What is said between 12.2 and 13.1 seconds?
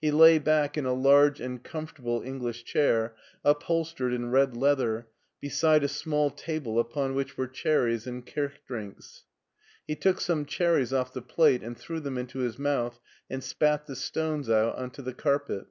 his mouth,